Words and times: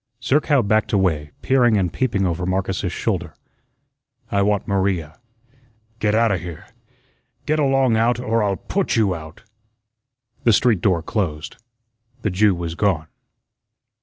Zerkow 0.19 0.63
backed 0.67 0.93
away, 0.93 1.29
peering 1.43 1.77
and 1.77 1.93
peeping 1.93 2.25
over 2.25 2.43
Marcus's 2.47 2.91
shoulder. 2.91 3.35
"I 4.31 4.41
want 4.41 4.67
Maria." 4.67 5.19
"Get 5.99 6.15
outa 6.15 6.39
here. 6.39 6.65
Get 7.45 7.59
along 7.59 7.97
out, 7.97 8.19
or 8.19 8.41
I'll 8.41 8.55
PUT 8.55 8.95
you 8.95 9.13
out." 9.13 9.43
The 10.43 10.53
street 10.53 10.81
door 10.81 11.03
closed. 11.03 11.57
The 12.23 12.31
Jew 12.31 12.55
was 12.55 12.73
gone. 12.73 13.09